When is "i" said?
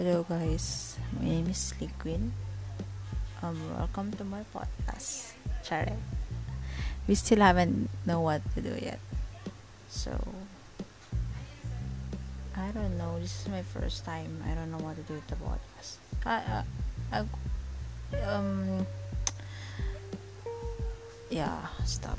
12.56-12.72, 14.48-14.56, 16.24-16.64, 17.12-17.20, 17.20-18.22